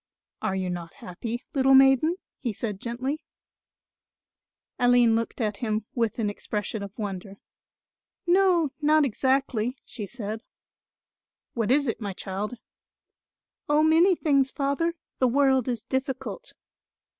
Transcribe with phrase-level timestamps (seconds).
[0.41, 3.17] "Are you not happy, little maiden?" he said gently.
[3.17, 4.85] For of such is the kingdom of God.
[4.87, 7.35] Aline looked at him with an expression of wonder;
[8.25, 10.41] "No, not exactly," she said.
[11.53, 12.55] "What is it, my child?"
[13.69, 16.53] "Oh, many things, Father; the world is difficult."